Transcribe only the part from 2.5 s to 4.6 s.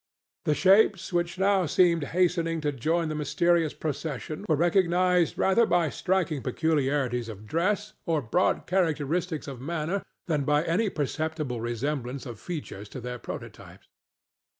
to join the mysterious procession were